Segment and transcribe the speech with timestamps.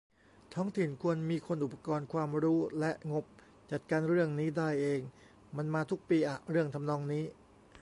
[0.53, 3.25] ท้องถิ่นควรมีคน อุปกรณ์ ความรู้ และงบ
[3.71, 5.01] จัดการเรื่องนี้ได้เอง
[5.57, 7.23] มันมาทุกปีอะ เรื่องทำนองนี้